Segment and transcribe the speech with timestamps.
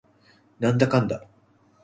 [0.57, 1.27] なんだかんだ